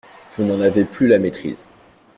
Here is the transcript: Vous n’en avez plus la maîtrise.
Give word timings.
Vous 0.35 0.43
n’en 0.45 0.59
avez 0.61 0.83
plus 0.83 1.05
la 1.07 1.19
maîtrise. 1.19 1.69